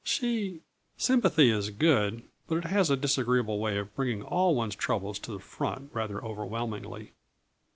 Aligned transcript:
_She" 0.03 0.63
Sympathy 1.07 1.51
is 1.51 1.69
good, 1.69 2.23
but 2.47 2.57
it 2.57 2.63
has 2.63 2.89
a 2.89 2.97
disagreeable 2.97 3.59
way 3.59 3.77
of 3.77 3.93
bringing 3.93 4.23
all 4.23 4.55
one's 4.55 4.75
troubles 4.75 5.19
to 5.19 5.31
the 5.31 5.37
front 5.37 5.91
rather 5.93 6.25
overwhelmingly. 6.25 7.13